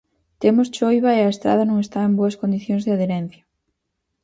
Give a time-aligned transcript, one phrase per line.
[0.41, 3.43] Temos choiva e a estrada non está en boas condicións de adherencia.